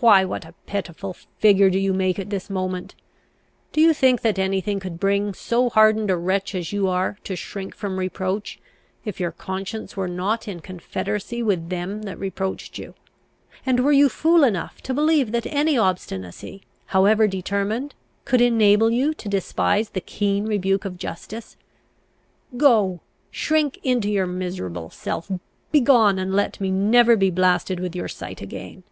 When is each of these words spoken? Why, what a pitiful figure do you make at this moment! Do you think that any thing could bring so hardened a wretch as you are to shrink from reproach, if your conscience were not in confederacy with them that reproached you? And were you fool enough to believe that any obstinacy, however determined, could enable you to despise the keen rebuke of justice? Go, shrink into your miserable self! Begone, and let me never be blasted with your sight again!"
Why, 0.00 0.24
what 0.24 0.44
a 0.44 0.54
pitiful 0.66 1.12
figure 1.40 1.68
do 1.70 1.76
you 1.80 1.92
make 1.92 2.20
at 2.20 2.30
this 2.30 2.48
moment! 2.48 2.94
Do 3.72 3.80
you 3.80 3.92
think 3.92 4.20
that 4.20 4.38
any 4.38 4.60
thing 4.60 4.78
could 4.78 5.00
bring 5.00 5.34
so 5.34 5.70
hardened 5.70 6.08
a 6.08 6.16
wretch 6.16 6.54
as 6.54 6.72
you 6.72 6.86
are 6.86 7.18
to 7.24 7.34
shrink 7.34 7.74
from 7.74 7.98
reproach, 7.98 8.60
if 9.04 9.18
your 9.18 9.32
conscience 9.32 9.96
were 9.96 10.06
not 10.06 10.46
in 10.46 10.60
confederacy 10.60 11.42
with 11.42 11.68
them 11.68 12.02
that 12.02 12.16
reproached 12.16 12.78
you? 12.78 12.94
And 13.66 13.80
were 13.80 13.90
you 13.90 14.08
fool 14.08 14.44
enough 14.44 14.80
to 14.82 14.94
believe 14.94 15.32
that 15.32 15.46
any 15.48 15.76
obstinacy, 15.76 16.62
however 16.86 17.26
determined, 17.26 17.96
could 18.24 18.40
enable 18.40 18.92
you 18.92 19.12
to 19.14 19.28
despise 19.28 19.88
the 19.90 20.00
keen 20.00 20.46
rebuke 20.46 20.84
of 20.84 20.96
justice? 20.96 21.56
Go, 22.56 23.00
shrink 23.32 23.80
into 23.82 24.08
your 24.08 24.28
miserable 24.28 24.90
self! 24.90 25.28
Begone, 25.72 26.20
and 26.20 26.34
let 26.36 26.60
me 26.60 26.70
never 26.70 27.16
be 27.16 27.32
blasted 27.32 27.80
with 27.80 27.96
your 27.96 28.06
sight 28.06 28.40
again!" 28.40 28.84